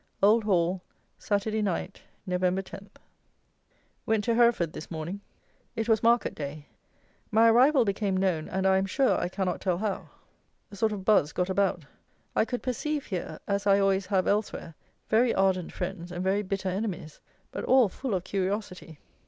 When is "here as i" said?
13.05-13.77